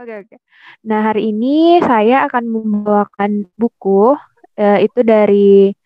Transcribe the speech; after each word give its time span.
Oke, 0.00 0.16
oke. 0.16 0.36
Nah, 0.88 1.12
hari 1.12 1.28
ini 1.28 1.76
saya 1.84 2.24
akan 2.24 2.44
membawakan 2.48 3.44
buku 3.52 4.16
uh, 4.56 4.78
itu 4.80 5.00
dari 5.04 5.76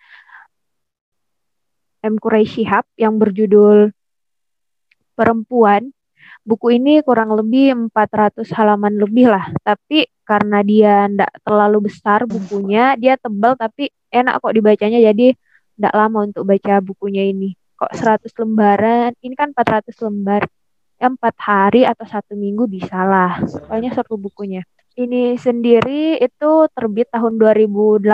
M. 1.98 2.23
Quraisy 2.23 2.62
Shihab 2.62 2.87
yang 2.95 3.19
berjudul 3.19 3.91
Perempuan. 5.19 5.91
Buku 6.46 6.79
ini 6.79 7.03
kurang 7.03 7.35
lebih 7.35 7.91
400 7.91 8.46
halaman 8.55 9.03
lebih 9.03 9.35
lah, 9.35 9.50
tapi 9.66 10.07
karena 10.23 10.62
dia 10.62 11.11
tidak 11.11 11.35
terlalu 11.43 11.91
besar 11.91 12.23
bukunya, 12.31 12.95
dia 12.95 13.19
tebal 13.19 13.59
tapi 13.59 13.91
enak 14.15 14.39
kok 14.39 14.55
dibacanya 14.55 15.03
jadi 15.11 15.35
tidak 15.75 15.95
lama 15.96 16.23
untuk 16.23 16.46
baca 16.46 16.79
bukunya 16.79 17.35
ini. 17.35 17.59
Kok 17.75 17.91
100 17.91 18.31
lembaran, 18.31 19.11
ini 19.27 19.35
kan 19.35 19.51
400 19.51 19.91
lembar 20.07 20.46
ya 21.05 21.12
empat 21.12 21.36
hari 21.36 21.84
atau 21.84 22.09
satu 22.09 22.33
minggu 22.33 22.65
bisa 22.65 23.05
lah. 23.05 23.37
Soalnya 23.45 23.92
seru 23.92 24.16
bukunya. 24.16 24.65
Ini 24.97 25.37
sendiri 25.37 26.16
itu 26.16 26.51
terbit 26.73 27.12
tahun 27.12 27.37
2018. 27.37 28.09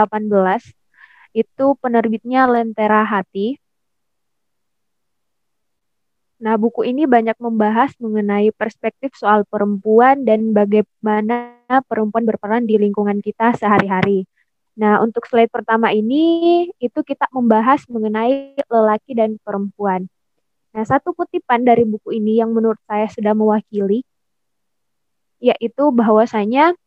Itu 1.31 1.79
penerbitnya 1.79 2.51
Lentera 2.51 3.07
Hati. 3.07 3.55
Nah, 6.41 6.57
buku 6.57 6.89
ini 6.89 7.05
banyak 7.07 7.37
membahas 7.39 7.95
mengenai 8.01 8.51
perspektif 8.57 9.13
soal 9.15 9.45
perempuan 9.47 10.25
dan 10.25 10.51
bagaimana 10.57 11.63
perempuan 11.87 12.25
berperan 12.27 12.65
di 12.65 12.81
lingkungan 12.81 13.21
kita 13.23 13.55
sehari-hari. 13.55 14.25
Nah, 14.81 15.05
untuk 15.05 15.29
slide 15.29 15.53
pertama 15.53 15.93
ini, 15.93 16.65
itu 16.81 17.05
kita 17.05 17.29
membahas 17.29 17.85
mengenai 17.93 18.57
lelaki 18.73 19.13
dan 19.13 19.37
perempuan. 19.45 20.09
Nah, 20.71 20.85
satu 20.87 21.11
kutipan 21.15 21.67
dari 21.67 21.83
buku 21.83 22.15
ini 22.15 22.39
yang 22.39 22.55
menurut 22.55 22.79
saya 22.87 23.11
sudah 23.11 23.35
mewakili, 23.35 24.07
yaitu 25.43 25.91
bahwasanya 25.91 26.79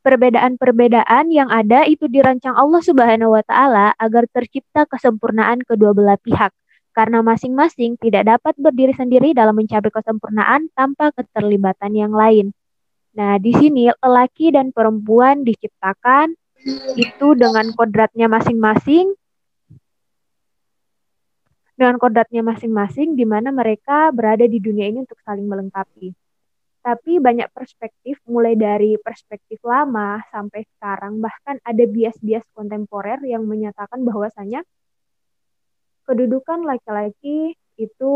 perbedaan-perbedaan 0.00 1.28
yang 1.32 1.48
ada 1.48 1.84
itu 1.84 2.08
dirancang 2.08 2.56
Allah 2.56 2.80
Subhanahu 2.80 3.36
wa 3.36 3.44
taala 3.44 3.92
agar 4.00 4.24
tercipta 4.32 4.88
kesempurnaan 4.88 5.60
kedua 5.64 5.92
belah 5.92 6.16
pihak 6.20 6.52
karena 6.96 7.22
masing-masing 7.22 7.96
tidak 8.00 8.26
dapat 8.26 8.56
berdiri 8.58 8.96
sendiri 8.96 9.30
dalam 9.36 9.54
mencapai 9.54 9.92
kesempurnaan 9.92 10.72
tanpa 10.74 11.14
keterlibatan 11.14 11.92
yang 11.94 12.12
lain. 12.12 12.50
Nah, 13.14 13.38
di 13.38 13.54
sini 13.54 13.90
lelaki 13.90 14.52
dan 14.54 14.74
perempuan 14.74 15.46
diciptakan 15.46 16.34
itu 16.98 17.28
dengan 17.38 17.72
kodratnya 17.72 18.28
masing-masing 18.28 19.16
dengan 21.80 21.96
kodratnya 21.96 22.44
masing-masing 22.44 23.16
di 23.16 23.24
mana 23.24 23.48
mereka 23.48 24.12
berada 24.12 24.44
di 24.44 24.60
dunia 24.60 24.92
ini 24.92 25.00
untuk 25.00 25.16
saling 25.24 25.48
melengkapi. 25.48 26.12
Tapi 26.84 27.16
banyak 27.16 27.48
perspektif 27.56 28.20
mulai 28.28 28.52
dari 28.52 29.00
perspektif 29.00 29.64
lama 29.64 30.20
sampai 30.28 30.68
sekarang 30.76 31.24
bahkan 31.24 31.56
ada 31.64 31.80
bias-bias 31.88 32.44
kontemporer 32.52 33.24
yang 33.24 33.48
menyatakan 33.48 34.04
bahwasanya 34.04 34.60
kedudukan 36.04 36.68
laki-laki 36.68 37.56
itu 37.80 38.12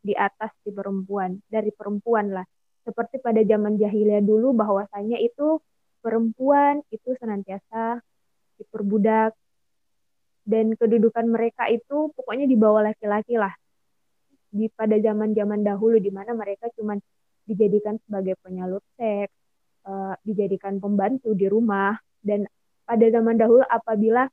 di 0.00 0.16
atas 0.16 0.56
di 0.64 0.72
perempuan, 0.72 1.36
dari 1.52 1.68
perempuan 1.68 2.32
lah. 2.32 2.48
Seperti 2.80 3.20
pada 3.20 3.44
zaman 3.44 3.76
jahiliyah 3.76 4.24
dulu 4.24 4.56
bahwasanya 4.56 5.20
itu 5.20 5.60
perempuan 6.00 6.80
itu 6.88 7.12
senantiasa 7.20 8.00
diperbudak, 8.56 9.36
dan 10.42 10.74
kedudukan 10.74 11.26
mereka 11.30 11.70
itu 11.70 12.10
pokoknya 12.14 12.50
di 12.50 12.56
bawah 12.58 12.82
laki-laki 12.82 13.38
lah 13.38 13.54
di 14.52 14.68
pada 14.68 14.98
zaman-zaman 15.00 15.64
dahulu 15.64 15.96
di 15.96 16.12
mana 16.12 16.36
mereka 16.36 16.68
cuma 16.76 16.98
dijadikan 17.48 17.96
sebagai 18.04 18.36
penyalur 18.44 18.84
seks, 19.00 19.32
uh, 19.88 20.14
dijadikan 20.22 20.78
pembantu 20.78 21.32
di 21.32 21.48
rumah 21.48 21.96
dan 22.20 22.44
pada 22.84 23.06
zaman 23.08 23.40
dahulu 23.40 23.64
apabila 23.66 24.28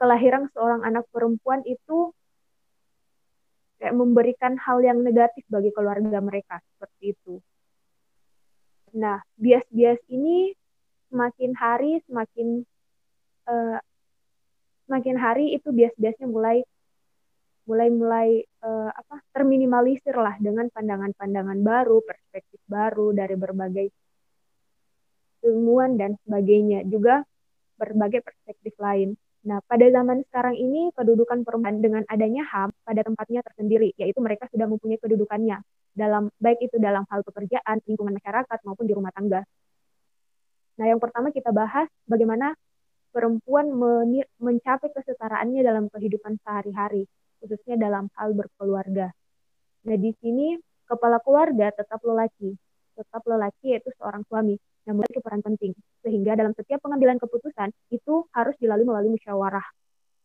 kelahiran 0.00 0.48
seorang 0.54 0.86
anak 0.86 1.04
perempuan 1.12 1.60
itu 1.68 2.14
kayak 3.82 3.96
memberikan 3.96 4.56
hal 4.60 4.80
yang 4.80 5.00
negatif 5.00 5.44
bagi 5.48 5.72
keluarga 5.72 6.20
mereka 6.20 6.60
seperti 6.76 7.16
itu. 7.16 7.34
Nah, 8.96 9.20
bias-bias 9.36 10.00
ini 10.08 10.52
semakin 11.10 11.52
hari 11.58 12.00
semakin 12.06 12.64
uh, 13.50 13.78
semakin 14.90 15.16
hari 15.22 15.54
itu 15.54 15.70
bias-biasnya 15.70 16.26
mulai 16.26 16.66
mulai 17.70 17.88
mulai 17.94 18.28
uh, 18.66 18.90
apa 18.90 19.22
terminimalisir 19.30 20.18
lah 20.18 20.34
dengan 20.42 20.66
pandangan-pandangan 20.74 21.62
baru, 21.62 22.02
perspektif 22.02 22.58
baru 22.66 23.14
dari 23.14 23.38
berbagai 23.38 23.86
ilmuwan 25.46 25.94
dan 25.94 26.18
sebagainya, 26.26 26.82
juga 26.90 27.22
berbagai 27.78 28.26
perspektif 28.26 28.74
lain. 28.82 29.14
Nah, 29.46 29.62
pada 29.62 29.86
zaman 29.86 30.26
sekarang 30.26 30.58
ini 30.58 30.90
kedudukan 30.92 31.46
perempuan 31.46 31.78
dengan 31.78 32.02
adanya 32.10 32.42
HAM 32.50 32.74
pada 32.82 33.00
tempatnya 33.06 33.40
tersendiri, 33.46 33.94
yaitu 33.94 34.18
mereka 34.18 34.50
sudah 34.50 34.66
mempunyai 34.66 34.98
kedudukannya 34.98 35.62
dalam 35.94 36.28
baik 36.42 36.60
itu 36.66 36.76
dalam 36.82 37.06
hal 37.06 37.22
pekerjaan, 37.22 37.78
lingkungan 37.86 38.18
masyarakat 38.18 38.58
maupun 38.66 38.84
di 38.84 38.92
rumah 38.98 39.14
tangga. 39.14 39.46
Nah, 40.76 40.86
yang 40.90 40.98
pertama 40.98 41.30
kita 41.30 41.54
bahas 41.54 41.86
bagaimana 42.04 42.52
perempuan 43.10 43.70
mencapai 44.38 44.90
kesetaraannya 44.94 45.62
dalam 45.66 45.86
kehidupan 45.90 46.38
sehari-hari, 46.42 47.06
khususnya 47.42 47.76
dalam 47.78 48.06
hal 48.16 48.34
berkeluarga. 48.34 49.10
Nah, 49.86 49.96
di 49.98 50.14
sini 50.22 50.58
kepala 50.86 51.18
keluarga 51.22 51.74
tetap 51.74 52.02
lelaki, 52.06 52.54
tetap 52.94 53.22
lelaki 53.26 53.76
yaitu 53.76 53.90
seorang 53.98 54.22
suami 54.26 54.58
yang 54.88 54.96
memiliki 54.96 55.20
peran 55.20 55.42
penting, 55.44 55.72
sehingga 56.04 56.36
dalam 56.36 56.56
setiap 56.56 56.80
pengambilan 56.80 57.20
keputusan 57.20 57.70
itu 57.92 58.24
harus 58.32 58.54
dilalui 58.58 58.86
melalui 58.88 59.16
musyawarah. 59.18 59.64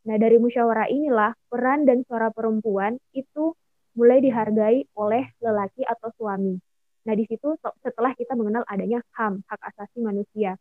Nah, 0.05 0.17
dari 0.21 0.37
musyawarah 0.37 0.87
inilah 0.91 1.33
peran 1.49 1.89
dan 1.89 2.05
suara 2.05 2.29
perempuan 2.29 3.01
itu 3.17 3.57
mulai 3.95 4.21
dihargai 4.21 4.85
oleh 4.99 5.23
lelaki 5.41 5.81
atau 5.87 6.11
suami. 6.19 6.59
Nah, 7.05 7.13
di 7.13 7.25
situ 7.29 7.55
setelah 7.85 8.11
kita 8.17 8.33
mengenal 8.33 8.65
adanya 8.67 8.99
HAM, 9.13 9.45
hak 9.45 9.61
asasi 9.73 10.01
manusia, 10.01 10.57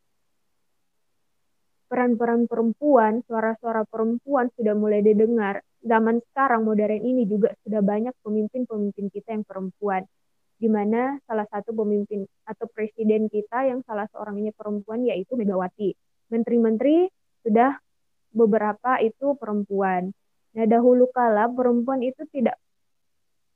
peran-peran 1.95 2.51
perempuan, 2.51 3.23
suara-suara 3.23 3.87
perempuan 3.87 4.51
sudah 4.59 4.75
mulai 4.75 4.99
didengar. 4.99 5.63
Zaman 5.79 6.19
sekarang 6.27 6.67
modern 6.67 6.99
ini 6.99 7.23
juga 7.23 7.55
sudah 7.63 7.79
banyak 7.87 8.11
pemimpin-pemimpin 8.19 9.15
kita 9.15 9.39
yang 9.39 9.47
perempuan. 9.47 10.03
Di 10.59 10.67
mana 10.67 11.23
salah 11.23 11.47
satu 11.47 11.71
pemimpin 11.71 12.27
atau 12.51 12.67
presiden 12.67 13.31
kita 13.31 13.71
yang 13.71 13.87
salah 13.87 14.11
seorangnya 14.11 14.51
perempuan 14.59 15.07
yaitu 15.07 15.39
Megawati. 15.39 15.95
Menteri-menteri 16.35 17.07
sudah 17.47 17.79
beberapa 18.35 18.99
itu 18.99 19.39
perempuan. 19.39 20.11
Nah, 20.59 20.67
dahulu 20.67 21.07
kala 21.15 21.47
perempuan 21.47 22.03
itu 22.03 22.27
tidak 22.35 22.59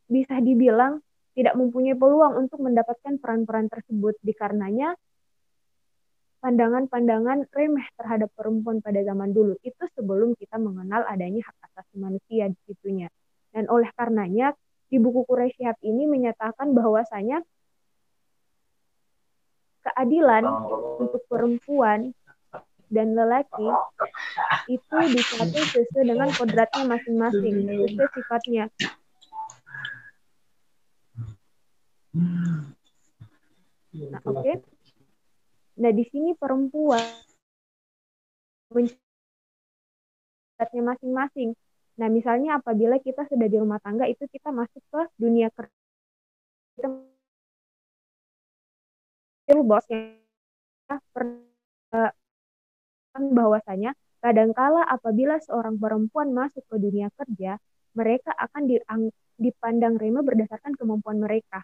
bisa 0.06 0.38
dibilang 0.38 1.02
tidak 1.34 1.58
mempunyai 1.58 1.98
peluang 1.98 2.38
untuk 2.46 2.62
mendapatkan 2.62 3.18
peran-peran 3.18 3.66
tersebut 3.66 4.14
dikarenanya 4.22 4.94
pandangan-pandangan 6.38 7.50
remeh 7.50 7.86
terhadap 7.98 8.30
perempuan 8.38 8.78
pada 8.78 9.02
zaman 9.02 9.34
dulu 9.34 9.58
itu 9.66 9.84
sebelum 9.98 10.38
kita 10.38 10.54
mengenal 10.58 11.02
adanya 11.10 11.42
hak 11.42 11.56
asasi 11.70 11.94
manusia 11.98 12.46
di 12.46 12.58
situnya. 12.70 13.08
Dan 13.50 13.66
oleh 13.66 13.90
karenanya 13.98 14.54
di 14.88 14.96
buku 15.02 15.26
Quraisy 15.26 15.82
ini 15.82 16.06
menyatakan 16.06 16.72
bahwasanya 16.72 17.42
keadilan 19.82 20.44
untuk 21.00 21.22
perempuan 21.26 22.14
dan 22.88 23.12
lelaki 23.12 23.68
itu 24.72 24.96
dicapai 25.12 25.62
sesuai 25.76 26.04
dengan 26.08 26.28
kodratnya 26.32 26.84
masing-masing, 26.88 27.54
sesuai 27.68 28.08
sifatnya. 28.16 28.64
Nah, 33.92 34.20
oke. 34.24 34.40
Okay. 34.40 34.77
Nah, 35.78 35.94
di 35.94 36.02
sini 36.10 36.34
perempuan 36.34 36.98
mencatatnya 38.74 40.82
masing-masing. 40.82 41.54
Nah, 42.02 42.10
misalnya 42.10 42.58
apabila 42.58 42.98
kita 42.98 43.30
sudah 43.30 43.46
di 43.46 43.62
rumah 43.62 43.78
tangga 43.78 44.10
itu 44.10 44.26
kita 44.26 44.50
masuk 44.50 44.82
ke 44.90 45.06
dunia 45.18 45.50
kerja. 45.54 45.70
Kita 46.78 46.88
bosnya 49.62 50.18
bahwasanya 53.18 53.94
kadangkala 54.22 54.82
apabila 54.82 55.38
seorang 55.42 55.78
perempuan 55.78 56.34
masuk 56.34 56.66
ke 56.66 56.76
dunia 56.78 57.10
kerja, 57.14 57.58
mereka 57.94 58.34
akan 58.34 58.66
dipandang 59.38 59.98
remeh 59.98 60.22
berdasarkan 60.26 60.74
kemampuan 60.74 61.18
mereka. 61.22 61.62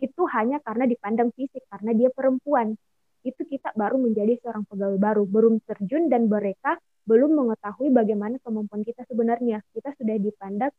Itu 0.00 0.24
hanya 0.32 0.60
karena 0.64 0.88
dipandang 0.88 1.32
fisik, 1.36 1.64
karena 1.68 1.92
dia 1.92 2.08
perempuan 2.12 2.76
itu 3.20 3.42
kita 3.44 3.72
baru 3.76 4.00
menjadi 4.00 4.40
seorang 4.40 4.64
pegawai 4.64 4.96
baru, 4.96 5.22
belum 5.28 5.60
terjun 5.64 6.08
dan 6.08 6.26
mereka 6.26 6.80
belum 7.04 7.36
mengetahui 7.36 7.90
bagaimana 7.92 8.36
kemampuan 8.40 8.84
kita 8.86 9.04
sebenarnya. 9.08 9.60
Kita 9.72 9.92
sudah 9.96 10.16
dipandang 10.16 10.72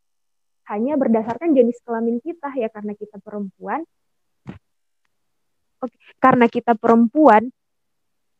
hanya 0.69 0.93
berdasarkan 0.95 1.51
jenis 1.57 1.81
kelamin 1.83 2.21
kita 2.23 2.53
ya 2.55 2.69
karena 2.71 2.93
kita 2.95 3.17
perempuan. 3.19 3.81
okay, 5.81 5.97
karena 6.21 6.45
kita 6.45 6.77
perempuan 6.77 7.49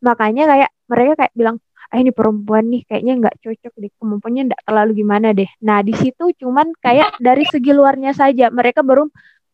makanya 0.01 0.49
kayak 0.49 0.69
mereka 0.89 1.13
kayak 1.25 1.33
bilang 1.37 1.57
ah 1.91 1.97
ini 1.99 2.09
perempuan 2.13 2.69
nih 2.71 2.81
kayaknya 2.87 3.13
nggak 3.21 3.35
cocok 3.43 3.73
deh 3.77 3.91
kemampuannya 3.99 4.41
nggak 4.49 4.63
terlalu 4.65 4.91
gimana 5.03 5.27
deh 5.35 5.49
nah 5.61 5.83
di 5.85 5.93
situ 5.93 6.33
cuman 6.41 6.73
kayak 6.81 7.17
dari 7.21 7.45
segi 7.49 7.71
luarnya 7.75 8.15
saja 8.15 8.49
mereka 8.49 8.81
baru 8.81 9.09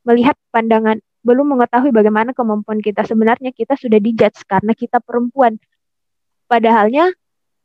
melihat 0.07 0.39
pandangan 0.53 1.03
belum 1.27 1.59
mengetahui 1.59 1.91
bagaimana 1.91 2.31
kemampuan 2.31 2.79
kita. 2.79 3.03
Sebenarnya 3.03 3.51
kita 3.51 3.75
sudah 3.75 3.99
dijudge 3.99 4.47
karena 4.47 4.71
kita 4.71 5.03
perempuan. 5.03 5.59
Padahalnya 6.47 7.11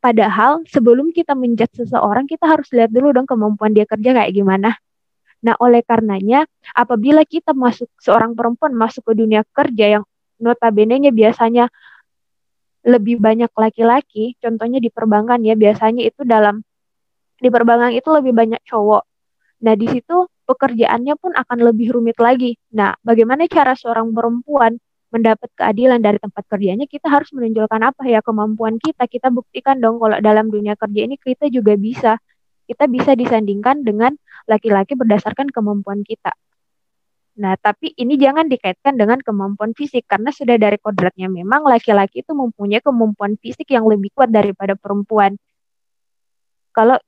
padahal 0.03 0.67
sebelum 0.67 1.15
kita 1.15 1.39
menjudge 1.39 1.87
seseorang 1.87 2.27
kita 2.27 2.51
harus 2.51 2.67
lihat 2.75 2.91
dulu 2.91 3.15
dong 3.15 3.31
kemampuan 3.31 3.71
dia 3.71 3.87
kerja 3.87 4.11
kayak 4.11 4.35
gimana. 4.35 4.75
Nah, 5.43 5.55
oleh 5.59 5.83
karenanya, 5.83 6.47
apabila 6.75 7.23
kita 7.27 7.51
masuk 7.55 7.91
seorang 7.99 8.35
perempuan 8.35 8.75
masuk 8.75 9.07
ke 9.11 9.13
dunia 9.15 9.43
kerja 9.51 9.99
yang 9.99 10.05
notabene-nya 10.39 11.11
biasanya 11.11 11.67
lebih 12.83 13.19
banyak 13.19 13.51
laki-laki, 13.51 14.39
contohnya 14.43 14.79
di 14.79 14.91
perbankan 14.91 15.43
ya, 15.43 15.55
biasanya 15.59 16.03
itu 16.03 16.23
dalam 16.23 16.63
di 17.43 17.51
perbankan 17.51 17.91
itu 17.91 18.07
lebih 18.11 18.31
banyak 18.35 18.63
cowok. 18.67 19.03
Nah, 19.67 19.75
di 19.75 19.87
situ 19.91 20.31
pekerjaannya 20.45 21.15
pun 21.19 21.33
akan 21.35 21.59
lebih 21.73 21.95
rumit 21.95 22.19
lagi. 22.19 22.59
Nah, 22.75 22.97
bagaimana 23.01 23.47
cara 23.47 23.73
seorang 23.79 24.11
perempuan 24.11 24.77
mendapat 25.13 25.51
keadilan 25.55 26.01
dari 26.01 26.19
tempat 26.19 26.45
kerjanya? 26.49 26.87
Kita 26.89 27.09
harus 27.09 27.31
menunjukkan 27.37 27.81
apa 27.83 28.03
ya 28.09 28.21
kemampuan 28.25 28.81
kita. 28.81 29.07
Kita 29.07 29.29
buktikan 29.31 29.79
dong 29.79 30.03
kalau 30.03 30.19
dalam 30.19 30.49
dunia 30.49 30.75
kerja 30.75 31.01
ini 31.05 31.17
kita 31.21 31.49
juga 31.53 31.77
bisa 31.79 32.19
kita 32.67 32.87
bisa 32.89 33.13
disandingkan 33.19 33.83
dengan 33.83 34.15
laki-laki 34.49 34.95
berdasarkan 34.97 35.51
kemampuan 35.51 36.07
kita. 36.07 36.33
Nah, 37.33 37.57
tapi 37.57 37.97
ini 37.97 38.21
jangan 38.21 38.45
dikaitkan 38.45 38.93
dengan 38.93 39.17
kemampuan 39.25 39.73
fisik 39.73 40.05
karena 40.05 40.29
sudah 40.29 40.61
dari 40.61 40.77
kodratnya 40.77 41.33
memang 41.33 41.65
laki-laki 41.65 42.21
itu 42.21 42.37
mempunyai 42.37 42.85
kemampuan 42.85 43.41
fisik 43.41 43.73
yang 43.73 43.89
lebih 43.89 44.13
kuat 44.13 44.29
daripada 44.29 44.77
perempuan. 44.77 45.41
Kalau 46.77 47.01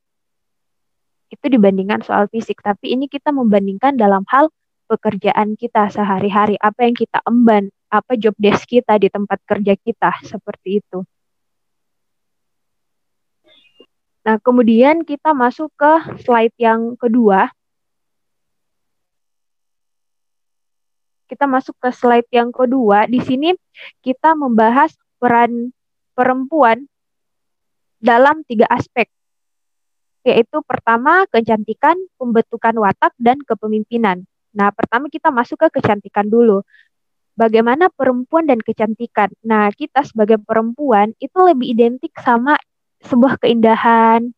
itu 1.32 1.46
dibandingkan 1.48 2.04
soal 2.04 2.28
fisik, 2.28 2.60
tapi 2.60 2.92
ini 2.92 3.08
kita 3.08 3.32
membandingkan 3.32 3.96
dalam 3.96 4.22
hal 4.28 4.52
pekerjaan 4.86 5.56
kita 5.56 5.88
sehari-hari, 5.88 6.60
apa 6.60 6.84
yang 6.84 6.94
kita 6.96 7.18
emban, 7.24 7.72
apa 7.88 8.14
job 8.20 8.36
desk 8.36 8.68
kita 8.68 9.00
di 9.00 9.08
tempat 9.08 9.40
kerja 9.48 9.74
kita, 9.80 10.10
seperti 10.22 10.84
itu. 10.84 11.02
Nah, 14.24 14.40
kemudian 14.40 15.04
kita 15.04 15.36
masuk 15.36 15.68
ke 15.76 15.92
slide 16.24 16.56
yang 16.56 16.96
kedua. 16.96 17.52
Kita 21.28 21.44
masuk 21.44 21.76
ke 21.76 21.92
slide 21.92 22.28
yang 22.32 22.48
kedua. 22.48 23.04
Di 23.04 23.20
sini 23.20 23.52
kita 24.00 24.32
membahas 24.32 24.96
peran 25.20 25.76
perempuan 26.16 26.88
dalam 28.00 28.44
tiga 28.48 28.64
aspek, 28.72 29.08
yaitu 30.24 30.64
pertama 30.64 31.28
kecantikan, 31.28 31.94
pembentukan 32.16 32.74
watak, 32.80 33.12
dan 33.20 33.38
kepemimpinan. 33.44 34.24
Nah, 34.56 34.72
pertama 34.72 35.12
kita 35.12 35.28
masuk 35.28 35.68
ke 35.68 35.78
kecantikan 35.78 36.26
dulu. 36.26 36.64
Bagaimana 37.34 37.90
perempuan 37.90 38.46
dan 38.46 38.62
kecantikan? 38.62 39.28
Nah, 39.42 39.68
kita 39.74 40.06
sebagai 40.06 40.40
perempuan 40.40 41.12
itu 41.18 41.34
lebih 41.42 41.66
identik 41.74 42.14
sama 42.22 42.54
sebuah 43.02 43.42
keindahan. 43.42 44.32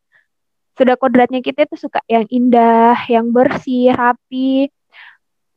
Sudah 0.76 0.96
kodratnya 0.96 1.40
kita 1.40 1.68
itu 1.68 1.76
suka 1.76 2.00
yang 2.08 2.26
indah, 2.28 2.96
yang 3.08 3.32
bersih, 3.32 3.92
rapi. 3.92 4.68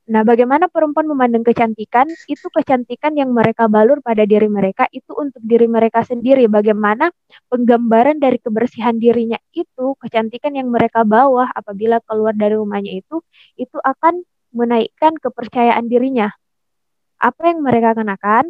Nah, 0.10 0.26
bagaimana 0.26 0.66
perempuan 0.66 1.06
memandang 1.06 1.46
kecantikan? 1.46 2.10
Itu 2.26 2.50
kecantikan 2.50 3.14
yang 3.14 3.30
mereka 3.30 3.70
balur 3.70 4.02
pada 4.02 4.26
diri 4.26 4.50
mereka 4.50 4.90
itu 4.90 5.14
untuk 5.14 5.38
diri 5.46 5.70
mereka 5.70 6.02
sendiri. 6.02 6.50
Bagaimana 6.50 7.14
penggambaran 7.46 8.18
dari 8.18 8.42
kebersihan 8.42 8.98
dirinya 8.98 9.38
itu, 9.54 9.94
kecantikan 10.02 10.58
yang 10.58 10.74
mereka 10.74 11.06
bawa 11.06 11.54
apabila 11.54 12.02
keluar 12.10 12.34
dari 12.34 12.58
rumahnya 12.58 12.98
itu, 12.98 13.22
itu 13.54 13.78
akan 13.78 14.26
menaikkan 14.50 15.14
kepercayaan 15.22 15.86
dirinya. 15.86 16.34
Apa 17.22 17.54
yang 17.54 17.62
mereka 17.62 17.94
kenakan? 17.94 18.50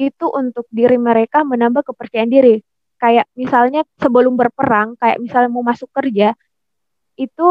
itu 0.00 0.26
untuk 0.32 0.64
diri 0.72 0.96
mereka 0.96 1.44
menambah 1.44 1.84
kepercayaan 1.92 2.32
diri. 2.32 2.64
Kayak 2.96 3.28
misalnya 3.36 3.84
sebelum 4.00 4.32
berperang, 4.40 4.96
kayak 4.96 5.20
misalnya 5.20 5.52
mau 5.52 5.60
masuk 5.60 5.92
kerja, 5.92 6.32
itu 7.20 7.48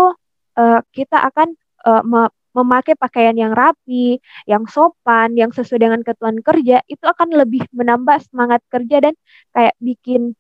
uh, 0.60 0.80
kita 0.92 1.24
akan 1.32 1.56
uh, 1.88 2.04
me 2.04 2.28
memakai 2.50 2.98
pakaian 2.98 3.38
yang 3.38 3.54
rapi, 3.54 4.18
yang 4.50 4.66
sopan, 4.66 5.38
yang 5.38 5.54
sesuai 5.54 5.80
dengan 5.86 6.02
ketentuan 6.02 6.42
kerja, 6.42 6.82
itu 6.90 7.06
akan 7.06 7.30
lebih 7.38 7.62
menambah 7.70 8.26
semangat 8.26 8.66
kerja 8.74 9.06
dan 9.06 9.14
kayak 9.54 9.78
bikin 9.78 10.34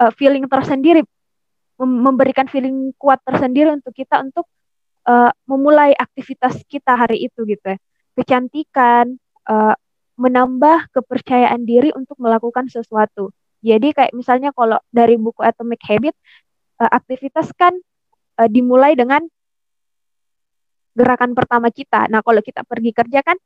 uh, 0.00 0.08
feeling 0.16 0.48
tersendiri, 0.48 1.04
mem 1.78 1.90
memberikan 2.00 2.48
feeling 2.48 2.96
kuat 2.96 3.20
tersendiri 3.28 3.76
untuk 3.76 3.92
kita 3.92 4.24
untuk 4.24 4.48
uh, 5.04 5.30
memulai 5.44 5.92
aktivitas 5.92 6.64
kita 6.64 6.96
hari 6.96 7.28
itu 7.28 7.44
gitu 7.44 7.76
ya. 7.76 7.78
Kecantikan, 8.16 9.20
uh, 9.46 9.76
menambah 10.16 10.96
kepercayaan 10.96 11.68
diri 11.68 11.92
untuk 11.92 12.16
melakukan 12.16 12.72
sesuatu. 12.72 13.36
Jadi 13.60 13.92
kayak 13.92 14.16
misalnya 14.16 14.48
kalau 14.56 14.80
dari 14.88 15.20
buku 15.20 15.44
Atomic 15.44 15.84
Habit, 15.84 16.16
uh, 16.80 16.88
aktivitas 16.88 17.52
kan 17.52 17.76
uh, 18.40 18.48
dimulai 18.48 18.94
dengan 18.96 19.24
gerakan 20.96 21.36
pertama 21.36 21.68
kita. 21.68 22.08
Nah, 22.08 22.24
kalau 22.24 22.40
kita 22.40 22.64
pergi 22.64 22.90
kerja 22.96 23.20
kan 23.20 23.36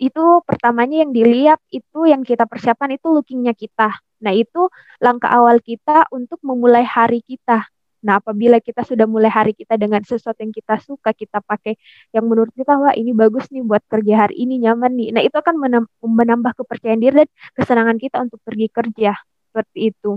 itu 0.00 0.24
pertamanya 0.48 1.04
yang 1.04 1.12
dilihat 1.12 1.60
itu 1.70 2.08
yang 2.08 2.24
kita 2.24 2.48
persiapkan 2.48 2.90
itu 2.90 3.06
lookingnya 3.12 3.52
kita. 3.54 4.00
Nah, 4.24 4.32
itu 4.34 4.68
langkah 4.98 5.30
awal 5.30 5.60
kita 5.60 6.08
untuk 6.10 6.40
memulai 6.42 6.82
hari 6.82 7.20
kita. 7.22 7.68
Nah, 8.00 8.16
apabila 8.16 8.56
kita 8.64 8.80
sudah 8.80 9.04
mulai 9.04 9.28
hari 9.28 9.52
kita 9.52 9.76
dengan 9.76 10.00
sesuatu 10.00 10.40
yang 10.40 10.56
kita 10.56 10.80
suka, 10.80 11.12
kita 11.12 11.44
pakai 11.44 11.76
yang 12.16 12.24
menurut 12.24 12.48
kita, 12.56 12.80
wah 12.80 12.96
ini 12.96 13.12
bagus 13.12 13.52
nih 13.52 13.60
buat 13.60 13.84
kerja 13.92 14.24
hari 14.24 14.40
ini, 14.40 14.56
nyaman 14.64 14.96
nih. 14.96 15.08
Nah, 15.12 15.22
itu 15.24 15.36
akan 15.36 15.54
menambah 16.00 16.52
kepercayaan 16.64 17.00
diri 17.00 17.24
dan 17.24 17.28
kesenangan 17.52 17.96
kita 18.00 18.16
untuk 18.24 18.40
pergi 18.40 18.72
kerja. 18.72 19.12
Seperti 19.52 19.78
itu. 19.92 20.16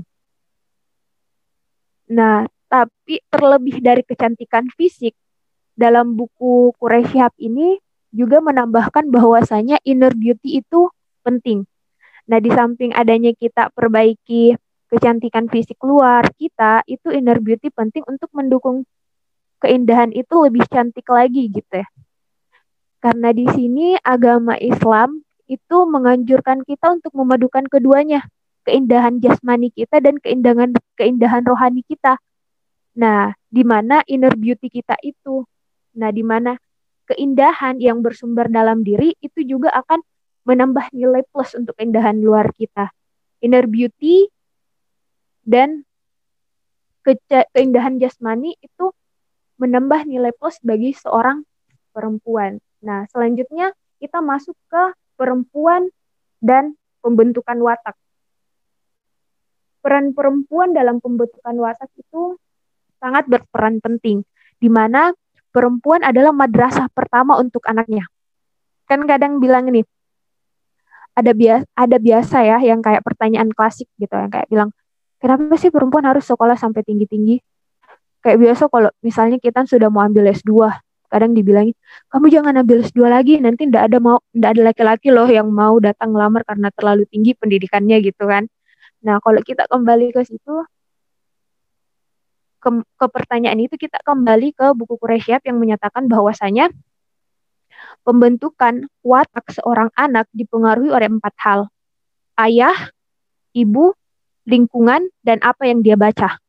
Nah, 2.15 2.47
tapi 2.73 3.21
terlebih 3.29 3.85
dari 3.85 4.01
kecantikan 4.01 4.65
fisik, 4.73 5.13
dalam 5.77 6.17
buku 6.17 6.73
Quraisy 6.81 7.21
ini 7.37 7.77
juga 8.09 8.41
menambahkan 8.41 9.13
bahwasanya 9.13 9.77
inner 9.85 10.17
beauty 10.17 10.57
itu 10.57 10.89
penting. 11.21 11.69
Nah, 12.25 12.41
di 12.41 12.49
samping 12.49 12.89
adanya 12.97 13.29
kita 13.37 13.69
perbaiki 13.77 14.57
kecantikan 14.89 15.49
fisik 15.53 15.77
luar 15.85 16.25
kita 16.33 16.81
itu 16.89 17.13
inner 17.13 17.37
beauty 17.37 17.69
penting 17.69 18.01
untuk 18.09 18.33
mendukung 18.33 18.89
keindahan 19.61 20.09
itu 20.09 20.33
lebih 20.41 20.65
cantik 20.65 21.05
lagi 21.13 21.53
gitu 21.53 21.77
ya. 21.77 21.87
Karena 23.05 23.29
di 23.37 23.45
sini 23.53 24.01
agama 24.01 24.57
Islam 24.57 25.21
itu 25.45 25.77
menganjurkan 25.85 26.65
kita 26.65 26.89
untuk 26.97 27.13
memadukan 27.13 27.69
keduanya, 27.69 28.25
keindahan 28.65 29.21
jasmani 29.21 29.69
kita 29.69 30.01
dan 30.01 30.17
keindahan 30.17 30.73
keindahan 30.97 31.45
rohani 31.45 31.85
kita. 31.85 32.17
Nah, 32.93 33.33
di 33.49 33.63
mana 33.65 34.05
inner 34.05 34.37
beauty 34.37 34.69
kita 34.69 34.97
itu? 35.01 35.41
Nah, 35.97 36.09
di 36.13 36.21
mana 36.21 36.57
keindahan 37.09 37.81
yang 37.81 37.99
bersumber 38.05 38.47
dalam 38.47 38.85
diri 38.85 39.17
itu 39.19 39.43
juga 39.43 39.73
akan 39.73 39.99
menambah 40.43 40.91
nilai 40.93 41.23
plus 41.31 41.55
untuk 41.57 41.75
keindahan 41.79 42.19
luar 42.19 42.51
kita. 42.53 42.91
Inner 43.43 43.65
beauty 43.67 44.27
dan 45.43 45.83
keindahan 47.51 47.99
jasmani 47.99 48.55
itu 48.63 48.95
menambah 49.59 50.07
nilai 50.07 50.31
plus 50.35 50.59
bagi 50.63 50.95
seorang 50.95 51.43
perempuan. 51.91 52.59
Nah, 52.83 53.07
selanjutnya 53.11 53.71
kita 53.99 54.19
masuk 54.19 54.55
ke 54.71 54.83
perempuan 55.15 55.87
dan 56.43 56.75
pembentukan 57.03 57.59
watak. 57.59 57.95
Peran 59.83 60.15
perempuan 60.15 60.71
dalam 60.71 61.03
pembentukan 61.03 61.55
watak 61.59 61.91
itu 61.99 62.39
sangat 63.03 63.27
berperan 63.27 63.83
penting, 63.83 64.23
di 64.63 64.71
mana 64.71 65.11
perempuan 65.51 66.07
adalah 66.07 66.31
madrasah 66.31 66.87
pertama 66.95 67.35
untuk 67.35 67.67
anaknya. 67.67 68.07
Kan 68.87 69.03
kadang 69.03 69.43
bilang 69.43 69.67
ini, 69.67 69.83
ada 71.13 71.35
biasa 71.35 71.67
ada 71.75 71.97
biasa 71.99 72.37
ya 72.47 72.57
yang 72.63 72.79
kayak 72.79 73.03
pertanyaan 73.05 73.51
klasik 73.53 73.85
gitu 74.01 74.15
yang 74.17 74.33
kayak 74.33 74.49
bilang 74.49 74.73
kenapa 75.21 75.55
sih 75.61 75.69
perempuan 75.69 76.03
harus 76.09 76.25
sekolah 76.25 76.57
sampai 76.59 76.81
tinggi-tinggi? 76.83 77.39
Kayak 78.23 78.39
biasa 78.39 78.63
kalau 78.71 78.91
misalnya 79.03 79.37
kita 79.39 79.67
sudah 79.67 79.91
mau 79.91 80.03
ambil 80.03 80.31
S2, 80.31 80.51
kadang 81.11 81.35
dibilangin, 81.35 81.75
kamu 82.07 82.31
jangan 82.31 82.53
ambil 82.63 82.83
S2 82.83 82.99
lagi, 83.11 83.35
nanti 83.43 83.67
ndak 83.67 83.91
ada 83.91 83.97
mau 83.99 84.17
ndak 84.31 84.49
ada 84.57 84.61
laki-laki 84.71 85.11
loh 85.11 85.27
yang 85.27 85.51
mau 85.51 85.75
datang 85.79 86.15
ngelamar 86.15 86.47
karena 86.47 86.71
terlalu 86.71 87.03
tinggi 87.11 87.35
pendidikannya 87.35 87.99
gitu 87.99 88.23
kan. 88.27 88.47
Nah, 89.03 89.19
kalau 89.19 89.43
kita 89.43 89.67
kembali 89.67 90.15
ke 90.15 90.23
situ, 90.23 90.63
ke, 92.63 92.69
ke 92.79 93.05
pertanyaan 93.11 93.59
itu 93.59 93.75
kita 93.75 93.99
kembali 94.07 94.55
ke 94.55 94.71
buku 94.71 94.95
Quraisyab 94.95 95.43
yang 95.43 95.59
menyatakan 95.59 96.07
bahwasanya 96.07 96.71
pembentukan 98.07 98.87
watak 99.03 99.51
seorang 99.51 99.91
anak 99.99 100.31
dipengaruhi 100.31 100.87
oleh 100.95 101.11
empat 101.11 101.35
hal. 101.43 101.59
Ayah, 102.39 102.75
ibu, 103.51 103.91
lingkungan, 104.47 105.11
dan 105.21 105.43
apa 105.43 105.67
yang 105.67 105.83
dia 105.83 105.99
baca. 105.99 106.39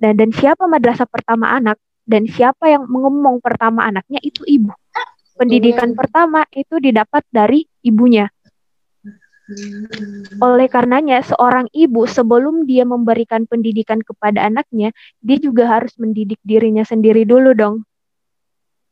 Dan, 0.00 0.16
dan 0.16 0.32
siapa 0.32 0.64
madrasah 0.64 1.04
pertama 1.04 1.52
anak 1.52 1.76
dan 2.08 2.24
siapa 2.24 2.72
yang 2.72 2.88
mengomong 2.88 3.38
pertama 3.44 3.84
anaknya 3.84 4.18
itu 4.24 4.42
ibu. 4.48 4.72
Pendidikan 5.36 5.92
pertama 5.96 6.44
itu 6.52 6.80
didapat 6.80 7.24
dari 7.28 7.64
ibunya. 7.84 8.28
Oleh 10.40 10.72
karenanya, 10.72 11.20
seorang 11.20 11.68
ibu 11.74 12.08
sebelum 12.08 12.64
dia 12.64 12.88
memberikan 12.88 13.44
pendidikan 13.44 14.00
kepada 14.00 14.46
anaknya, 14.48 14.94
dia 15.20 15.36
juga 15.36 15.68
harus 15.68 15.92
mendidik 16.00 16.40
dirinya 16.46 16.80
sendiri 16.86 17.28
dulu 17.28 17.52
dong. 17.52 17.76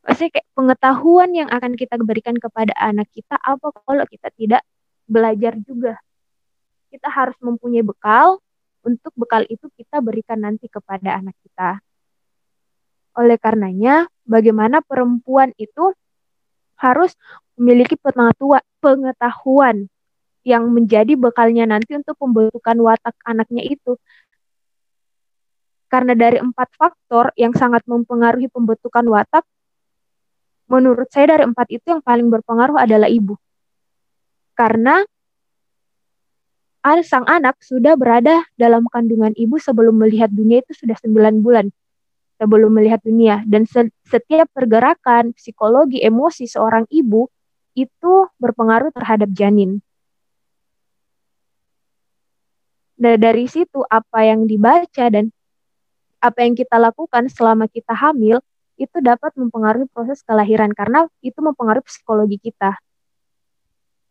Pasti 0.04 0.28
kayak 0.28 0.48
pengetahuan 0.52 1.32
yang 1.32 1.48
akan 1.48 1.76
kita 1.76 1.96
berikan 2.00 2.36
kepada 2.36 2.72
anak 2.76 3.08
kita 3.12 3.36
apa 3.40 3.72
kalau 3.84 4.04
kita 4.08 4.28
tidak 4.36 4.62
belajar 5.08 5.56
juga. 5.64 5.96
Kita 6.92 7.08
harus 7.12 7.36
mempunyai 7.40 7.84
bekal, 7.84 8.40
untuk 8.84 9.12
bekal 9.16 9.44
itu 9.48 9.68
kita 9.76 10.00
berikan 10.00 10.40
nanti 10.40 10.68
kepada 10.68 11.20
anak 11.20 11.36
kita. 11.44 11.80
Oleh 13.18 13.36
karenanya, 13.36 14.08
bagaimana 14.24 14.80
perempuan 14.80 15.52
itu 15.60 15.92
harus 16.78 17.12
memiliki 17.58 17.98
pengetahuan 18.80 19.90
yang 20.48 20.64
menjadi 20.72 21.12
bekalnya 21.12 21.68
nanti 21.68 21.92
untuk 21.92 22.16
pembentukan 22.16 22.76
watak 22.80 23.12
anaknya 23.28 23.68
itu. 23.68 24.00
Karena 25.92 26.16
dari 26.16 26.40
empat 26.40 26.72
faktor 26.76 27.32
yang 27.36 27.52
sangat 27.52 27.84
mempengaruhi 27.84 28.48
pembentukan 28.48 29.04
watak, 29.08 29.44
menurut 30.68 31.08
saya 31.12 31.36
dari 31.36 31.44
empat 31.48 31.68
itu 31.68 31.84
yang 31.92 32.00
paling 32.00 32.32
berpengaruh 32.32 32.80
adalah 32.80 33.08
ibu. 33.08 33.36
Karena 34.56 35.04
sang 37.04 37.28
anak 37.28 37.60
sudah 37.60 38.00
berada 38.00 38.48
dalam 38.56 38.88
kandungan 38.88 39.36
ibu 39.36 39.60
sebelum 39.60 40.00
melihat 40.00 40.32
dunia 40.32 40.64
itu 40.64 40.72
sudah 40.72 40.96
sembilan 40.96 41.44
bulan 41.44 41.68
sebelum 42.38 42.70
melihat 42.70 43.02
dunia 43.02 43.42
dan 43.44 43.66
setiap 44.06 44.46
pergerakan 44.54 45.34
psikologi 45.34 45.98
emosi 46.00 46.46
seorang 46.46 46.86
ibu 46.88 47.26
itu 47.74 48.14
berpengaruh 48.38 48.94
terhadap 48.94 49.28
janin. 49.34 49.78
Dan 49.78 49.82
dari 52.98 53.46
situ 53.46 53.86
apa 53.86 54.26
yang 54.26 54.50
dibaca 54.50 55.06
dan 55.06 55.30
apa 56.18 56.38
yang 56.42 56.58
kita 56.58 56.82
lakukan 56.82 57.30
selama 57.30 57.70
kita 57.70 57.94
hamil 57.94 58.42
itu 58.78 58.98
dapat 58.98 59.34
mempengaruhi 59.38 59.86
proses 59.90 60.22
kelahiran 60.26 60.74
karena 60.74 61.06
itu 61.22 61.38
mempengaruhi 61.38 61.86
psikologi 61.86 62.38
kita. 62.42 62.78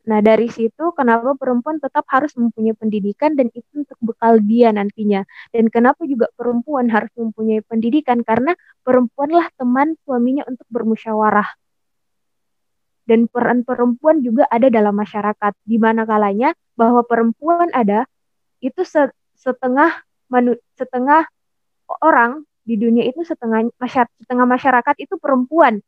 Nah, 0.07 0.23
dari 0.23 0.47
situ 0.47 0.95
kenapa 0.95 1.35
perempuan 1.35 1.83
tetap 1.83 2.07
harus 2.07 2.31
mempunyai 2.39 2.71
pendidikan 2.79 3.35
dan 3.35 3.51
itu 3.51 3.83
untuk 3.83 3.99
bekal 3.99 4.39
dia 4.39 4.71
nantinya. 4.71 5.27
Dan 5.51 5.67
kenapa 5.67 6.07
juga 6.07 6.31
perempuan 6.31 6.87
harus 6.87 7.11
mempunyai 7.19 7.59
pendidikan 7.67 8.23
karena 8.23 8.55
perempuanlah 8.87 9.51
teman 9.59 9.99
suaminya 10.07 10.47
untuk 10.47 10.63
bermusyawarah. 10.71 11.59
Dan 13.03 13.27
peran 13.27 13.67
perempuan 13.67 14.23
juga 14.23 14.47
ada 14.47 14.71
dalam 14.71 14.95
masyarakat. 14.95 15.51
Di 15.67 15.75
mana 15.75 16.07
kalanya 16.07 16.55
bahwa 16.79 17.03
perempuan 17.03 17.67
ada 17.75 18.07
itu 18.59 18.81
setengah 19.37 20.03
manu, 20.27 20.57
setengah 20.75 21.25
orang 22.03 22.43
di 22.67 22.75
dunia 22.75 23.07
itu 23.07 23.23
setengah 23.23 23.71
masyarakat, 23.79 24.13
setengah 24.19 24.45
masyarakat 24.45 24.95
itu 24.99 25.15
perempuan 25.15 25.79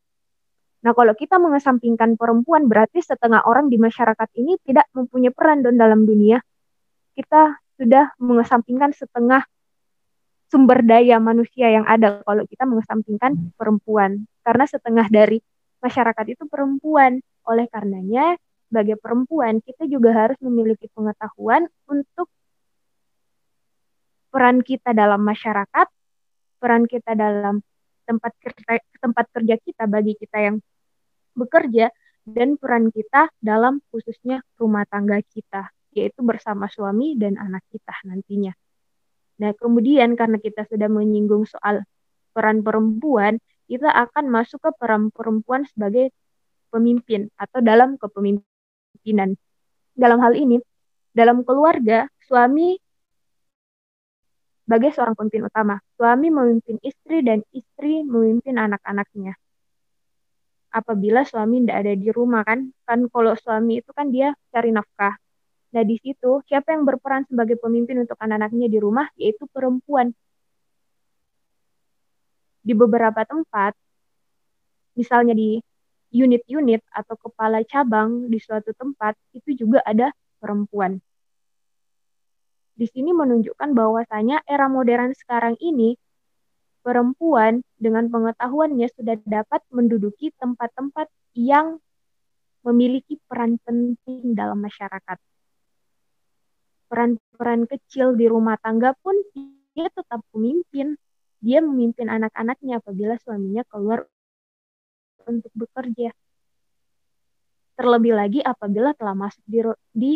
Nah, 0.80 0.96
kalau 0.96 1.12
kita 1.12 1.36
mengesampingkan 1.36 2.16
perempuan, 2.16 2.72
berarti 2.72 3.04
setengah 3.04 3.44
orang 3.44 3.68
di 3.68 3.76
masyarakat 3.76 4.30
ini 4.40 4.56
tidak 4.64 4.88
mempunyai 4.96 5.36
peran 5.36 5.60
dalam 5.60 6.08
dunia. 6.08 6.40
Kita 7.20 7.60
sudah 7.76 8.16
mengesampingkan 8.16 8.96
setengah 8.96 9.44
sumber 10.48 10.82
daya 10.82 11.20
manusia 11.20 11.68
yang 11.68 11.84
ada 11.84 12.24
kalau 12.24 12.48
kita 12.48 12.64
mengesampingkan 12.64 13.52
perempuan. 13.60 14.24
Karena 14.40 14.64
setengah 14.64 15.12
dari 15.12 15.44
masyarakat 15.84 16.26
itu 16.32 16.48
perempuan. 16.48 17.20
Oleh 17.44 17.68
karenanya, 17.68 18.40
sebagai 18.72 18.96
perempuan, 19.04 19.60
kita 19.60 19.84
juga 19.84 20.16
harus 20.16 20.40
memiliki 20.40 20.88
pengetahuan 20.96 21.68
untuk 21.92 22.32
peran 24.30 24.62
kita 24.62 24.94
dalam 24.94 25.22
masyarakat, 25.26 25.88
peran 26.62 26.86
kita 26.86 27.18
dalam 27.18 27.62
tempat 28.06 28.34
kerja, 28.42 28.82
tempat 29.02 29.26
kerja 29.30 29.56
kita 29.62 29.84
bagi 29.86 30.18
kita 30.18 30.38
yang 30.42 30.58
bekerja 31.38 31.94
dan 32.26 32.58
peran 32.58 32.94
kita 32.94 33.30
dalam 33.42 33.82
khususnya 33.90 34.42
rumah 34.58 34.86
tangga 34.90 35.22
kita, 35.22 35.70
yaitu 35.94 36.22
bersama 36.22 36.70
suami 36.70 37.18
dan 37.18 37.38
anak 37.38 37.66
kita 37.70 37.94
nantinya. 38.06 38.54
Nah, 39.40 39.56
kemudian 39.56 40.20
karena 40.20 40.38
kita 40.38 40.68
sudah 40.68 40.92
menyinggung 40.92 41.48
soal 41.48 41.86
peran 42.36 42.62
perempuan, 42.62 43.40
kita 43.70 43.88
akan 43.88 44.30
masuk 44.30 44.60
ke 44.60 44.72
peran 44.78 45.10
perempuan 45.14 45.64
sebagai 45.70 46.12
pemimpin 46.70 47.32
atau 47.40 47.64
dalam 47.64 47.96
kepemimpinan. 47.96 49.38
Dalam 49.96 50.20
hal 50.22 50.34
ini, 50.36 50.60
dalam 51.16 51.42
keluarga, 51.48 52.08
suami 52.24 52.78
sebagai 54.70 54.94
seorang 54.94 55.18
pemimpin 55.18 55.50
utama. 55.50 55.82
Suami 55.98 56.30
memimpin 56.30 56.78
istri 56.86 57.26
dan 57.26 57.42
istri 57.50 58.06
memimpin 58.06 58.54
anak-anaknya. 58.54 59.34
Apabila 60.70 61.26
suami 61.26 61.66
tidak 61.66 61.78
ada 61.82 61.94
di 61.98 62.14
rumah 62.14 62.46
kan, 62.46 62.70
kan 62.86 63.10
kalau 63.10 63.34
suami 63.34 63.82
itu 63.82 63.90
kan 63.98 64.14
dia 64.14 64.38
cari 64.54 64.70
nafkah. 64.70 65.18
Nah 65.74 65.82
di 65.82 65.98
situ 65.98 66.46
siapa 66.46 66.78
yang 66.78 66.86
berperan 66.86 67.26
sebagai 67.26 67.58
pemimpin 67.58 67.98
untuk 67.98 68.14
anak-anaknya 68.22 68.70
di 68.70 68.78
rumah 68.78 69.10
yaitu 69.18 69.50
perempuan. 69.50 70.14
Di 72.62 72.78
beberapa 72.78 73.26
tempat, 73.26 73.74
misalnya 74.94 75.34
di 75.34 75.58
unit-unit 76.14 76.86
atau 76.94 77.18
kepala 77.18 77.66
cabang 77.66 78.30
di 78.30 78.38
suatu 78.38 78.70
tempat 78.78 79.18
itu 79.34 79.66
juga 79.66 79.82
ada 79.82 80.14
perempuan 80.38 81.02
di 82.80 82.88
sini 82.88 83.12
menunjukkan 83.12 83.76
bahwasanya 83.76 84.48
era 84.48 84.72
modern 84.72 85.12
sekarang 85.12 85.60
ini 85.60 86.00
perempuan 86.80 87.60
dengan 87.76 88.08
pengetahuannya 88.08 88.88
sudah 88.96 89.20
dapat 89.28 89.60
menduduki 89.68 90.32
tempat-tempat 90.40 91.12
yang 91.36 91.84
memiliki 92.64 93.20
peran 93.28 93.60
penting 93.68 94.32
dalam 94.32 94.64
masyarakat. 94.64 95.20
Peran-peran 96.88 97.68
kecil 97.68 98.16
di 98.16 98.32
rumah 98.32 98.56
tangga 98.64 98.96
pun 99.04 99.20
dia 99.36 99.92
tetap 99.92 100.24
pemimpin. 100.32 100.96
Dia 101.44 101.60
memimpin 101.60 102.08
anak-anaknya 102.08 102.80
apabila 102.80 103.20
suaminya 103.20 103.64
keluar 103.68 104.08
untuk 105.28 105.52
bekerja. 105.56 106.16
Terlebih 107.80 108.12
lagi 108.16 108.40
apabila 108.44 108.92
telah 108.96 109.16
masuk 109.16 109.44
di, 109.48 109.64
di 109.96 110.14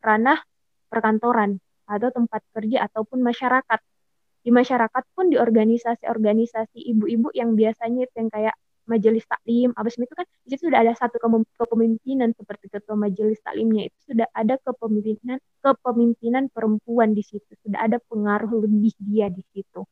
ranah 0.00 0.40
perkantoran 0.88 1.60
atau 1.86 2.10
tempat 2.10 2.42
kerja 2.52 2.90
ataupun 2.90 3.22
masyarakat. 3.22 3.80
Di 4.42 4.50
masyarakat 4.54 5.04
pun 5.14 5.30
di 5.30 5.38
organisasi-organisasi 5.38 6.78
ibu-ibu 6.78 7.34
yang 7.34 7.58
biasanya 7.58 8.06
itu 8.06 8.14
yang 8.14 8.30
kayak 8.30 8.54
majelis 8.86 9.26
taklim, 9.26 9.74
apa 9.74 9.90
itu 9.90 10.14
kan 10.14 10.26
di 10.46 10.48
situ 10.54 10.70
sudah 10.70 10.86
ada 10.86 10.94
satu 10.94 11.18
kepemimpinan 11.58 12.30
seperti 12.38 12.70
ketua 12.70 12.94
majelis 12.94 13.42
taklimnya 13.42 13.90
itu 13.90 13.98
sudah 14.14 14.30
ada 14.30 14.54
kepemimpinan 14.62 15.42
kepemimpinan 15.58 16.46
perempuan 16.54 17.10
di 17.10 17.26
situ, 17.26 17.50
sudah 17.66 17.82
ada 17.82 17.98
pengaruh 17.98 18.62
lebih 18.62 18.94
dia 19.02 19.26
di 19.26 19.42
situ. 19.50 19.82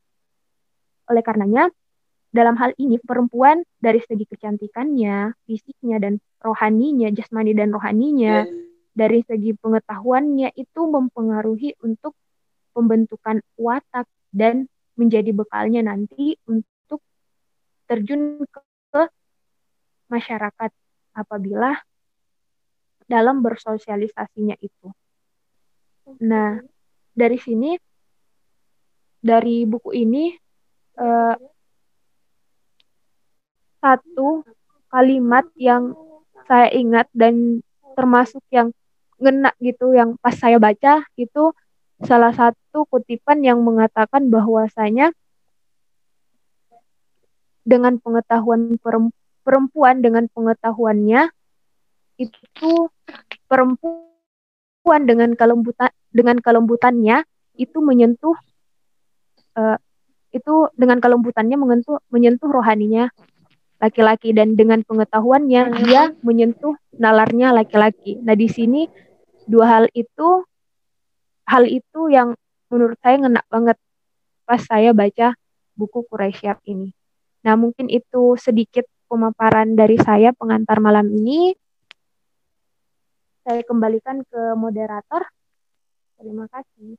Oleh 1.11 1.27
karenanya 1.27 1.67
dalam 2.31 2.55
hal 2.55 2.71
ini 2.79 3.03
perempuan 3.03 3.67
dari 3.83 3.99
segi 3.99 4.31
kecantikannya, 4.31 5.43
fisiknya 5.43 5.99
dan 5.99 6.23
rohaninya, 6.39 7.11
jasmani 7.11 7.51
dan 7.51 7.75
rohaninya, 7.75 8.47
yeah 8.47 8.64
dari 8.95 9.27
segi 9.27 9.59
pengetahuannya 9.59 10.55
itu 10.55 10.81
mempengaruhi 10.87 11.75
untuk 11.83 12.15
pembentukan 12.71 13.43
watak 13.59 14.07
dan 14.31 14.71
menjadi 14.95 15.35
bekalnya 15.35 15.83
nanti 15.83 16.39
untuk 16.47 17.03
terjun 17.91 18.47
ke 18.95 19.03
masyarakat 20.07 20.71
apabila 21.15 21.75
dalam 23.11 23.43
bersosialisasinya 23.43 24.57
itu. 24.63 24.89
Nah, 26.23 26.63
dari 27.13 27.39
sini 27.43 27.75
dari 29.25 29.65
buku 29.65 29.91
ini 29.91 30.31
uh, 31.01 31.37
satu 33.81 34.45
kalimat 34.93 35.49
yang 35.57 35.97
saya 36.45 36.69
ingat 36.73 37.09
dan 37.17 37.65
termasuk 37.97 38.45
yang 38.53 38.71
ngena 39.25 39.57
gitu 39.57 39.97
yang 39.97 40.21
pas 40.21 40.37
saya 40.37 40.61
baca 40.61 41.01
itu 41.17 41.57
salah 42.05 42.37
satu 42.37 42.85
kutipan 42.93 43.41
yang 43.41 43.65
mengatakan 43.65 44.29
bahwasanya 44.29 45.17
dengan 47.65 47.97
pengetahuan 47.97 48.77
perempuan 49.41 50.05
dengan 50.05 50.29
pengetahuannya 50.29 51.33
itu 52.21 52.73
perempuan 53.49 55.03
dengan 55.09 55.33
kelembutan 55.33 55.89
dengan 56.13 56.37
kelembutannya 56.45 57.25
itu 57.57 57.79
menyentuh 57.81 58.37
uh, 59.57 59.81
itu 60.37 60.69
dengan 60.77 61.01
kelembutannya 61.01 61.57
menyentuh 61.57 62.05
menyentuh 62.13 62.53
rohaninya 62.53 63.09
laki-laki 63.81 64.37
dan 64.37 64.57
dengan 64.57 64.85
pengetahuannya 64.85 65.63
dia 65.85 66.15
menyentuh 66.25 66.73
nalarnya 66.97 67.53
laki-laki. 67.53 68.17
Nah, 68.23 68.33
di 68.33 68.49
sini 68.49 68.89
dua 69.45 69.67
hal 69.69 69.85
itu 69.93 70.45
hal 71.45 71.65
itu 71.69 72.01
yang 72.09 72.33
menurut 72.73 72.97
saya 73.05 73.21
ngena 73.21 73.43
banget 73.53 73.79
pas 74.45 74.61
saya 74.61 74.93
baca 74.93 75.37
buku 75.77 76.05
Quraisyab 76.09 76.61
ini. 76.69 76.93
Nah, 77.45 77.61
mungkin 77.61 77.93
itu 77.93 78.41
sedikit 78.41 78.89
pemaparan 79.09 79.77
dari 79.77 80.01
saya 80.01 80.33
pengantar 80.33 80.81
malam 80.81 81.13
ini. 81.13 81.53
Saya 83.45 83.61
kembalikan 83.69 84.25
ke 84.25 84.57
moderator. 84.57 85.29
Terima 86.17 86.49
kasih. 86.49 86.97